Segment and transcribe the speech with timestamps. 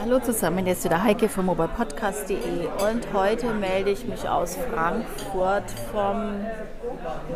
[0.00, 6.44] Hallo zusammen, jetzt wieder Heike vom mobilepodcast.de und heute melde ich mich aus Frankfurt vom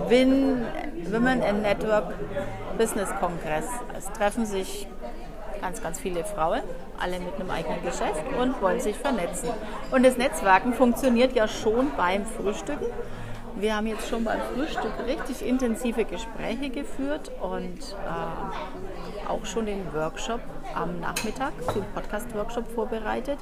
[0.08, 0.66] Win
[1.10, 2.12] Women in Network
[2.76, 3.64] Business Kongress.
[3.96, 4.86] Es treffen sich
[5.62, 6.61] ganz, ganz viele Frauen,
[6.98, 9.48] alle mit einem eigenen Geschäft und wollen sich vernetzen.
[9.90, 12.86] Und das Netzwerken funktioniert ja schon beim Frühstücken.
[13.57, 19.93] Wir haben jetzt schon beim Frühstück richtig intensive Gespräche geführt und äh, auch schon den
[19.93, 20.41] Workshop
[20.75, 23.39] am Nachmittag, den Podcast-Workshop vorbereitet.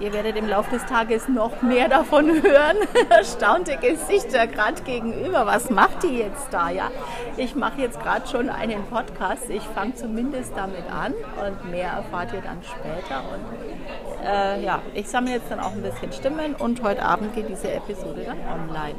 [0.00, 2.76] Ihr werdet im Laufe des Tages noch mehr davon hören.
[3.08, 5.46] Erstaunte Gesichter gerade gegenüber.
[5.46, 6.70] Was macht die jetzt da?
[6.70, 6.90] Ja,
[7.36, 9.48] ich mache jetzt gerade schon einen Podcast.
[9.48, 11.14] Ich fange zumindest damit an
[11.46, 13.22] und mehr erfahrt ihr dann später.
[13.32, 17.48] Und äh, ja, ich sammle jetzt dann auch ein bisschen Stimmen und heute Abend geht
[17.48, 18.96] diese Episode dann online.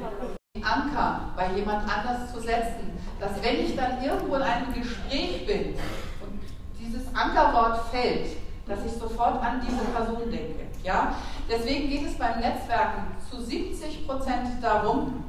[0.64, 5.76] Anker bei jemand anders zu setzen, dass wenn ich dann irgendwo in einem Gespräch bin
[6.22, 6.40] und
[6.80, 10.68] dieses Ankerwort fällt, dass ich sofort an diese Person denke.
[10.84, 11.16] Ja?
[11.50, 15.26] Deswegen geht es beim Netzwerken zu 70 Prozent darum,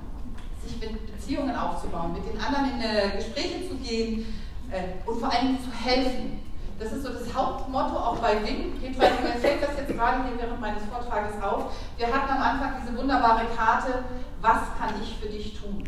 [0.62, 4.26] sich mit Beziehungen aufzubauen, mit den anderen in äh, Gespräche zu gehen
[4.70, 6.40] äh, und vor allem zu helfen.
[6.78, 8.80] Das ist so das Hauptmotto auch bei WIM.
[8.80, 11.72] Petra, mir fällt das jetzt gerade hier während meines Vortrages auf.
[11.96, 14.04] Wir hatten am Anfang diese wunderbare Karte,
[14.40, 15.84] was kann ich für dich tun?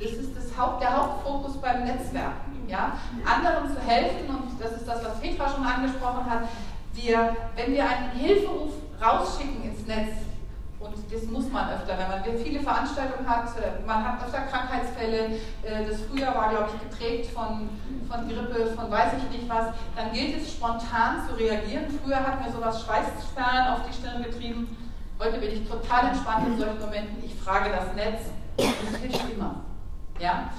[0.00, 2.66] Das ist das Haupt, der Hauptfokus beim Netzwerken.
[2.68, 2.92] Ja?
[3.24, 6.42] Anderen zu helfen, und das ist das, was Petra schon angesprochen hat,
[7.02, 10.16] wir, wenn wir einen Hilferuf rausschicken ins Netz,
[10.80, 15.38] und das muss man öfter, wenn man viele Veranstaltungen hat, äh, man hat öfter Krankheitsfälle,
[15.62, 17.68] äh, das Frühjahr war, glaube ich, geprägt von,
[18.08, 21.86] von Grippe, von weiß ich nicht was, dann gilt es spontan zu reagieren.
[22.02, 24.76] Früher hat mir sowas Schweißperlen auf die Stirn getrieben,
[25.18, 28.26] heute bin ich total entspannt in solchen Momenten, ich frage das Netz,
[28.56, 29.56] das hilft immer.
[30.20, 30.50] Ja?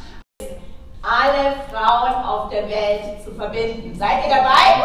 [1.01, 3.97] Alle Frauen auf der Welt zu verbinden.
[3.97, 4.83] Seid ihr dabei?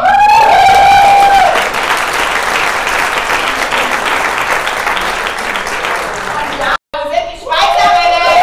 [6.31, 8.35] Und ja, wir sind die Schweizerinnen.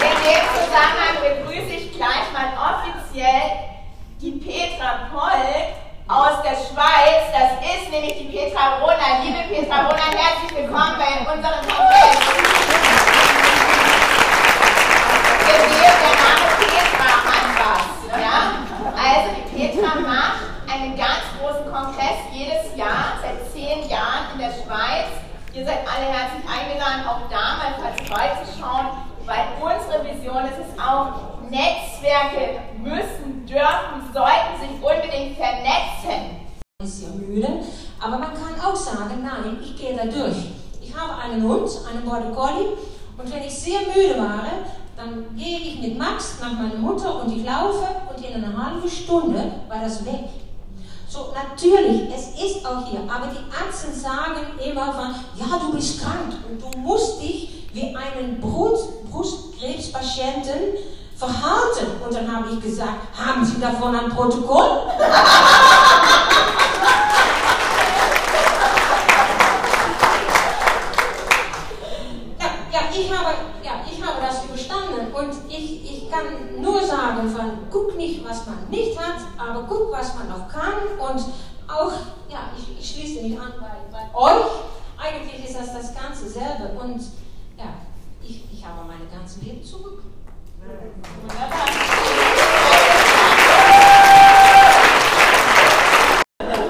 [0.00, 3.46] In dem Zusammenhang begrüße ich gleich mal offiziell
[4.20, 5.68] die Petra Polk
[6.08, 7.14] aus der Schweiz.
[7.94, 9.22] Nämlich die Petra Rona.
[9.22, 12.18] Liebe Petra Rona, herzlich willkommen bei unserem Kongress.
[15.46, 17.86] Ihr seht, der Name Petra hat?
[18.98, 24.50] Also die Petra macht einen ganz großen Kongress jedes Jahr, seit zehn Jahren in der
[24.50, 25.06] Schweiz.
[25.52, 28.88] Ihr seid alle herzlich eingeladen, auch da mal vorbeizuschauen,
[29.24, 36.42] weil unsere Vision ist es auch, Netzwerke müssen, dürfen, sollten sich unbedingt vernetzen.
[36.82, 37.62] ist ja müde,
[38.00, 39.24] aber man kann auch sagen,
[40.04, 40.36] da durch.
[40.80, 42.76] Ich habe einen Hund, einen Border Collie,
[43.16, 44.44] und wenn ich sehr müde war,
[44.96, 48.88] dann gehe ich mit Max nach meiner Mutter und ich laufe und in einer halben
[48.88, 50.28] Stunde war das weg.
[51.08, 56.02] So, natürlich, es ist auch hier, aber die Ärzte sagen immer von, ja, du bist
[56.02, 60.74] krank und du musst dich wie einen Brust, Brustkrebspatienten
[61.16, 61.86] verhalten.
[62.04, 64.88] Und dann habe ich gesagt, haben Sie davon ein Protokoll?
[72.40, 76.24] ja, ja, ich habe, ja, ich habe das überstanden und ich, ich kann
[76.60, 80.98] nur sagen von, guck nicht, was man nicht hat, aber guck, was man noch kann
[80.98, 81.24] und
[81.68, 81.92] auch,
[82.28, 84.44] ja, ich, ich schließe mich an bei, bei euch.
[84.96, 87.00] Eigentlich ist das das Ganze selber und
[87.58, 87.74] ja,
[88.22, 90.02] ich, ich habe meine ganze Leben zurück.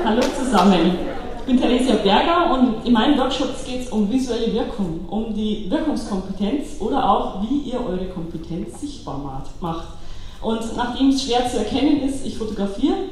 [0.04, 1.13] Hallo zusammen,
[1.44, 5.66] ich bin Theresia Berger und in meinen Workshops geht es um visuelle Wirkung, um die
[5.68, 9.88] Wirkungskompetenz oder auch, wie ihr eure Kompetenz sichtbar macht.
[10.40, 12.94] Und nachdem es schwer zu erkennen ist, ich fotografiere.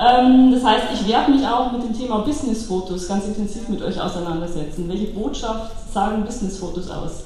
[0.00, 4.00] Ähm, das heißt, ich werde mich auch mit dem Thema Businessfotos ganz intensiv mit euch
[4.00, 4.88] auseinandersetzen.
[4.88, 7.24] Welche Botschaft sagen Businessfotos aus?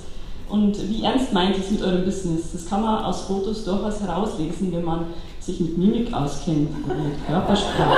[0.49, 2.53] Und wie ernst meint es mit eurem Business?
[2.53, 5.07] Das kann man aus Fotos durchaus herauslesen, wenn man
[5.45, 7.89] sich mit Mimik auskennt, mit Körpersprache,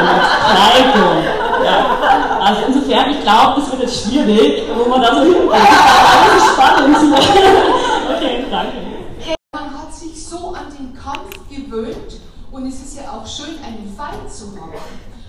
[0.00, 1.24] mit Kleidung.
[1.64, 2.40] Ja.
[2.40, 5.52] Also insofern, ich glaube, das wird jetzt schwierig, wo man da so hinkommt.
[5.52, 6.96] Das ist spannend.
[8.16, 8.72] Okay, danke.
[9.54, 12.20] Man hat sich so an den Kampf gewöhnt
[12.52, 14.72] und es ist ja auch schön, einen Feind zu haben.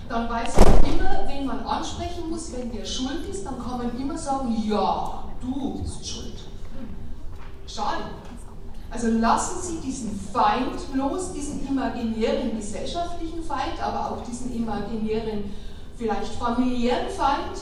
[0.08, 3.98] Dann weiß man immer, wen man ansprechen muss, wenn der schuld ist, dann kann man
[3.98, 6.34] immer sagen, ja, du bist schuld.
[7.66, 8.04] Schade.
[8.90, 15.52] Also lassen Sie diesen Feind los, diesen imaginären gesellschaftlichen Feind, aber auch diesen imaginären,
[15.96, 17.58] vielleicht familiären Feind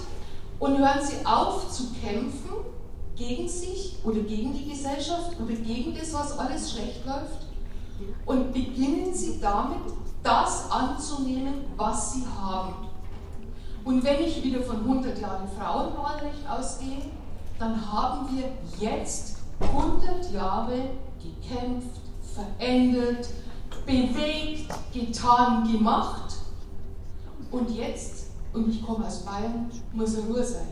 [0.58, 2.50] und hören Sie auf zu kämpfen
[3.16, 7.46] gegen sich oder gegen die Gesellschaft oder gegen das, was alles schlecht läuft,
[8.26, 9.78] und beginnen Sie damit,
[10.22, 12.74] das anzunehmen, was Sie haben.
[13.84, 17.02] Und wenn ich wieder von 100 Jahren Frauenwahlrecht ausgehe,
[17.58, 18.48] dann haben wir
[18.80, 20.90] jetzt 100 Jahre
[21.22, 22.00] gekämpft,
[22.34, 23.28] verändert,
[23.86, 26.34] bewegt, getan, gemacht.
[27.50, 30.68] Und jetzt, und ich komme aus Bayern, muss Ruhe sein.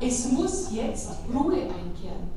[0.00, 2.30] Es muss jetzt Ruhe einkehren.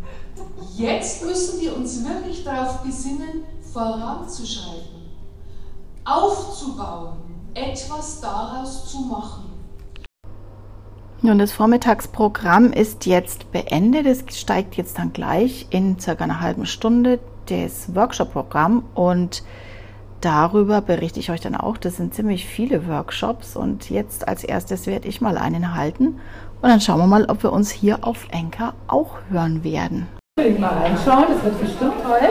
[0.75, 5.01] Jetzt müssen wir uns wirklich darauf besinnen, voranzuschreiten,
[6.03, 7.17] aufzubauen,
[7.53, 9.50] etwas daraus zu machen.
[11.23, 14.07] Nun, das Vormittagsprogramm ist jetzt beendet.
[14.07, 19.43] Es steigt jetzt dann gleich in circa einer halben Stunde das Workshop-Programm und
[20.21, 21.77] darüber berichte ich euch dann auch.
[21.77, 26.19] Das sind ziemlich viele Workshops und jetzt als erstes werde ich mal einen halten
[26.59, 30.07] und dann schauen wir mal, ob wir uns hier auf Enker auch hören werden.
[30.57, 32.29] Mal reinschauen, das wird bestimmt toll.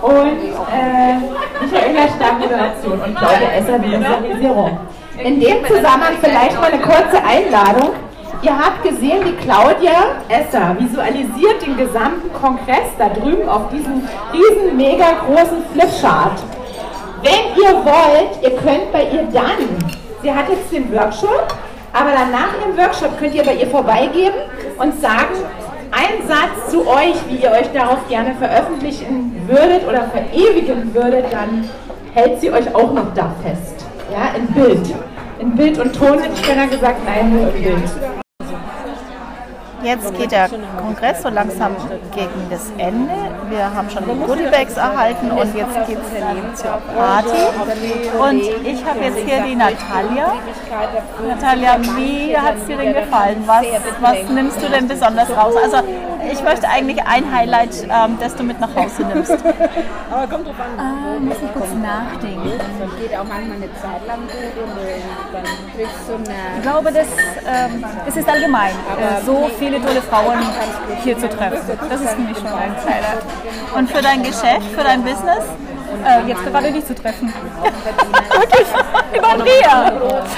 [0.00, 0.38] Und
[0.72, 1.18] äh,
[1.62, 4.78] Michaela Stark Moderation und Claudia Esser Visualisierung.
[5.22, 8.05] In dem Zusammenhang vielleicht mal eine kurze Einladung.
[8.46, 14.76] Ihr habt gesehen, die Claudia Esser visualisiert den gesamten Kongress da drüben auf diesem riesen,
[14.76, 16.38] mega großen Flipchart.
[17.24, 19.66] Wenn ihr wollt, ihr könnt bei ihr dann,
[20.22, 21.56] sie hat jetzt den Workshop,
[21.92, 24.34] aber dann nach ihrem Workshop könnt ihr bei ihr vorbeigehen
[24.78, 25.34] und sagen,
[25.90, 31.68] ein Satz zu euch, wie ihr euch darauf gerne veröffentlichen würdet oder verewigen würdet, dann
[32.14, 33.84] hält sie euch auch noch da fest.
[34.12, 34.94] Ja, in Bild.
[35.40, 38.15] In Bild und Ton hätte ich gerne gesagt, nein, nur im Bild.
[39.86, 40.48] Jetzt geht der
[40.82, 41.76] Kongress so langsam
[42.12, 43.12] gegen das Ende.
[43.48, 47.38] Wir haben schon die Goodiebags erhalten und jetzt geht es zur Party.
[48.18, 50.32] Und ich habe jetzt hier die Natalia.
[51.28, 53.44] Natalia, wie hat es dir denn gefallen?
[53.46, 53.64] Was,
[54.00, 55.54] was nimmst du denn besonders raus?
[55.62, 55.76] Also
[56.32, 59.32] ich möchte eigentlich ein Highlight, ähm, das du mit nach Hause nimmst.
[60.10, 60.78] Aber kommt drauf an.
[60.78, 62.50] Ah, muss ich kurz nachdenken.
[62.58, 64.76] Das geht auch manchmal eine Zeit lang gut und
[65.32, 65.44] dann
[65.74, 66.56] kriegst du eine.
[66.56, 67.06] Ich glaube, das,
[67.46, 68.70] ähm, das ist allgemein.
[68.70, 70.38] Äh, so viele tolle Frauen
[71.02, 71.78] hier zu treffen.
[71.88, 73.22] Das ist für mich schon ein Highlight.
[73.74, 75.44] Und für dein Geschäft, für dein Business?
[76.06, 77.32] Äh, jetzt gerade nicht zu treffen.
[78.38, 78.66] Wirklich?
[79.16, 79.92] Über Andrea.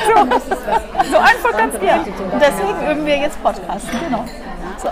[0.06, 2.04] So, so einfach ganz dir.
[2.32, 4.24] Und deswegen üben wir jetzt Podcasten, genau.
[4.78, 4.88] So.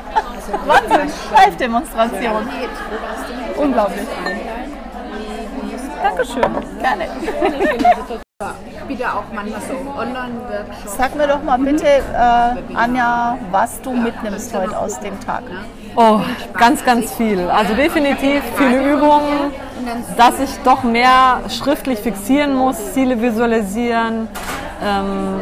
[0.67, 2.49] Wahnsinn, Live-Demonstration.
[3.56, 4.06] Unglaublich.
[6.02, 6.43] Dankeschön,
[6.81, 7.08] gerne.
[8.87, 10.96] Bitte auch manchmal so Online-Workshops.
[10.96, 15.43] Sag mir doch mal bitte, äh, Anja, was du mitnimmst heute aus dem Tag.
[15.96, 16.20] Oh,
[16.52, 17.49] ganz, ganz viel.
[17.49, 19.52] Also definitiv viele Übungen,
[20.17, 24.28] dass ich doch mehr schriftlich fixieren muss, Ziele visualisieren,
[24.82, 25.40] ähm,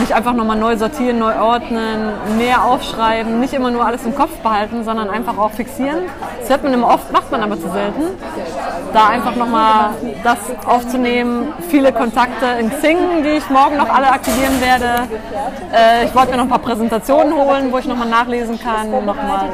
[0.00, 4.36] mich einfach nochmal neu sortieren, neu ordnen, mehr aufschreiben, nicht immer nur alles im Kopf
[4.38, 6.04] behalten, sondern einfach auch fixieren.
[6.40, 8.02] Das hört man immer oft, macht man aber zu selten.
[8.94, 9.90] Da einfach nochmal
[10.22, 15.08] das aufzunehmen, viele Kontakte in Xing, die ich morgen noch alle aktivieren werde.
[15.74, 19.50] Äh, ich wollte mir noch ein paar Präsentationen holen, wo ich nochmal nachlesen kann, nochmal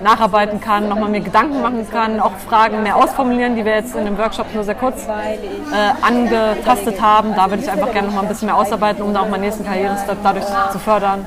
[0.00, 4.04] nacharbeiten kann, nochmal mir Gedanken machen kann, auch Fragen mehr ausformulieren, die wir jetzt in
[4.04, 7.34] dem Workshop nur sehr kurz äh, angetastet haben.
[7.34, 9.64] Da würde ich einfach gerne nochmal ein bisschen mehr ausarbeiten, um da auch meinen nächsten
[9.64, 11.26] Karrierestep dadurch zu fördern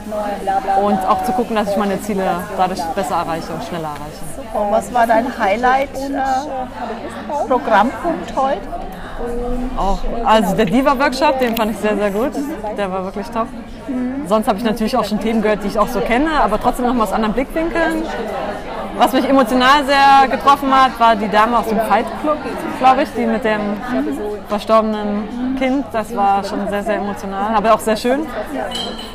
[0.81, 2.24] und auch zu gucken, dass ich meine Ziele
[2.56, 4.30] dadurch besser erreiche und schneller erreiche.
[4.54, 5.27] Und was war dein
[7.09, 8.62] Highlight-Programmpunkt heute?
[9.77, 12.31] Auch, also der Diva-Workshop, den fand ich sehr, sehr gut.
[12.77, 13.48] Der war wirklich top.
[14.27, 16.86] Sonst habe ich natürlich auch schon Themen gehört, die ich auch so kenne, aber trotzdem
[16.86, 18.03] noch mal aus anderen Blickwinkeln.
[18.98, 22.38] Was mich emotional sehr getroffen hat, war die Dame aus dem Fight Club,
[22.79, 23.60] glaube ich, die mit dem
[24.48, 25.86] verstorbenen Kind.
[25.91, 28.25] Das war schon sehr, sehr emotional, aber auch sehr schön.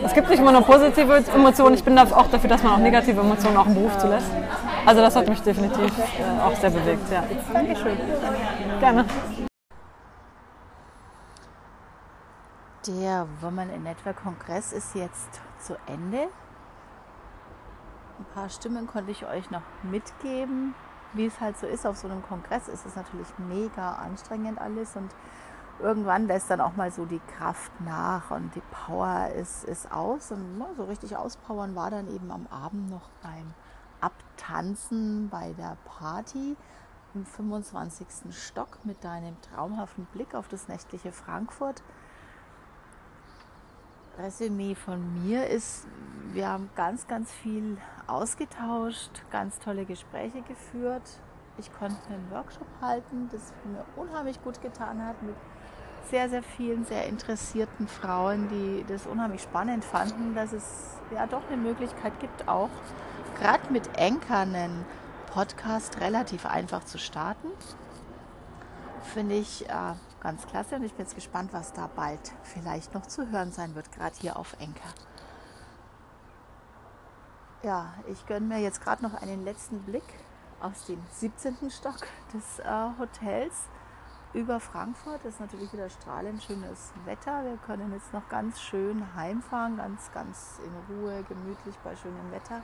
[0.04, 1.74] Es gibt nicht immer nur positive Emotionen.
[1.74, 4.26] Ich bin auch dafür, dass man auch negative Emotionen auch im Beruf zulässt.
[4.86, 7.10] Also das hat mich definitiv äh, auch sehr bewegt.
[7.10, 7.24] Ja.
[7.52, 7.98] Dankeschön.
[8.80, 9.04] Gerne.
[12.86, 16.28] Der Women in Network Kongress ist jetzt zu Ende.
[18.18, 20.74] Ein paar Stimmen konnte ich euch noch mitgeben.
[21.14, 24.96] Wie es halt so ist auf so einem Kongress, ist es natürlich mega anstrengend alles
[24.96, 25.10] und
[25.80, 30.30] irgendwann lässt dann auch mal so die Kraft nach und die Power ist, ist aus.
[30.30, 33.54] Und ne, so richtig auspowern war dann eben am Abend noch beim
[34.04, 36.56] Abtanzen bei der Party
[37.14, 38.06] im 25.
[38.30, 41.82] Stock mit deinem traumhaften Blick auf das nächtliche Frankfurt.
[44.18, 45.86] Resümee von mir ist,
[46.32, 51.20] wir haben ganz, ganz viel ausgetauscht, ganz tolle Gespräche geführt.
[51.56, 55.36] Ich konnte einen Workshop halten, das mir unheimlich gut getan hat, mit
[56.10, 61.46] sehr, sehr vielen sehr interessierten Frauen, die das unheimlich spannend fanden, dass es ja doch
[61.48, 62.68] eine Möglichkeit gibt, auch
[63.34, 64.84] gerade mit Enker einen
[65.32, 67.48] Podcast relativ einfach zu starten.
[69.02, 73.06] Finde ich äh, ganz klasse und ich bin jetzt gespannt, was da bald vielleicht noch
[73.06, 74.88] zu hören sein wird, gerade hier auf Enker.
[77.62, 80.04] Ja, ich gönne mir jetzt gerade noch einen letzten Blick
[80.60, 81.70] aus dem 17.
[81.70, 81.98] Stock
[82.32, 82.64] des äh,
[82.98, 83.68] Hotels
[84.34, 85.24] über Frankfurt.
[85.24, 87.44] Das ist natürlich wieder strahlend schönes Wetter.
[87.44, 92.62] Wir können jetzt noch ganz schön heimfahren, ganz, ganz in Ruhe, gemütlich bei schönem Wetter.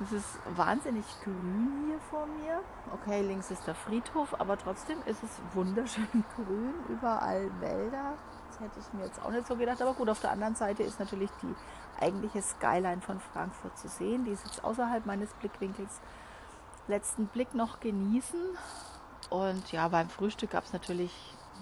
[0.00, 2.60] Es ist wahnsinnig grün hier vor mir.
[2.92, 8.14] Okay, links ist der Friedhof, aber trotzdem ist es wunderschön grün, überall Wälder.
[8.48, 9.80] Das hätte ich mir jetzt auch nicht so gedacht.
[9.82, 11.54] Aber gut, auf der anderen Seite ist natürlich die
[12.02, 14.24] eigentliche Skyline von Frankfurt zu sehen.
[14.24, 16.00] Die ist jetzt außerhalb meines Blickwinkels.
[16.88, 18.40] Letzten Blick noch genießen
[19.32, 21.10] und ja, beim Frühstück gab es natürlich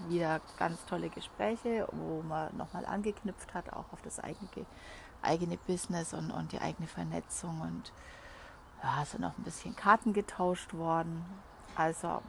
[0.09, 4.49] wieder ganz tolle Gespräche, wo man nochmal angeknüpft hat, auch auf das eigene,
[5.21, 7.61] eigene Business und, und die eigene Vernetzung.
[7.61, 7.93] Und
[8.83, 11.25] ja, sind noch ein bisschen Karten getauscht worden.
[11.75, 12.21] Also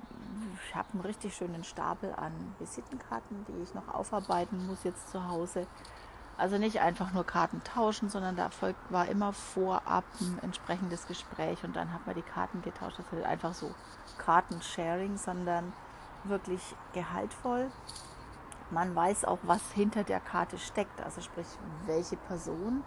[0.67, 5.29] ich habe einen richtig schönen Stapel an Visitenkarten, die ich noch aufarbeiten muss jetzt zu
[5.29, 5.67] Hause.
[6.39, 8.51] Also nicht einfach nur Karten tauschen, sondern da
[8.91, 12.99] war immer vorab ein entsprechendes Gespräch und dann hat man die Karten getauscht.
[12.99, 13.71] Das ist einfach so
[14.19, 15.73] Kartensharing, sondern
[16.25, 17.71] wirklich gehaltvoll.
[18.71, 21.47] Man weiß auch, was hinter der Karte steckt, also sprich,
[21.85, 22.83] welche Person,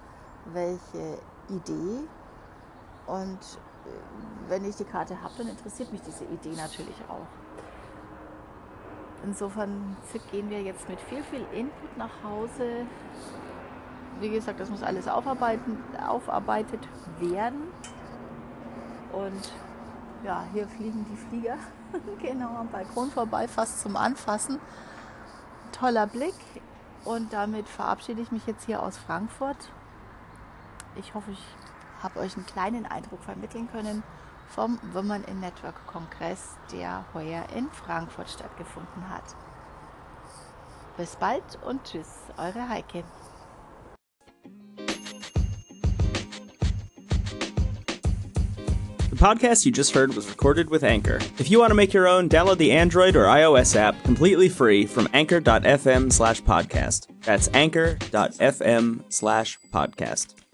[0.46, 1.20] welche
[1.50, 2.08] Idee.
[3.08, 3.40] Und
[3.86, 7.28] äh, wenn ich die Karte habe, dann interessiert mich diese Idee natürlich auch.
[9.24, 9.98] Insofern
[10.32, 12.86] gehen wir jetzt mit viel, viel Input nach Hause.
[14.20, 16.88] Wie gesagt, das muss alles aufarbeiten, aufarbeitet
[17.20, 17.64] werden.
[19.12, 19.52] Und
[20.24, 21.58] ja, hier fliegen die Flieger
[22.22, 24.60] genau am Balkon vorbei, fast zum Anfassen.
[25.72, 26.36] Toller Blick.
[27.04, 29.70] Und damit verabschiede ich mich jetzt hier aus Frankfurt.
[30.96, 31.46] Ich hoffe, ich
[32.02, 34.04] habe euch einen kleinen Eindruck vermitteln können
[34.48, 39.24] vom Women in Network Kongress, der heuer in Frankfurt stattgefunden hat.
[40.98, 43.04] Bis bald und tschüss, eure Heike.
[49.16, 51.20] The podcast you just heard was recorded with Anchor.
[51.40, 54.86] If you want to make your own, download the Android or iOS app completely free
[54.86, 57.08] from anchor.fm slash podcast.
[57.24, 60.45] That's anchor.fm slash podcast.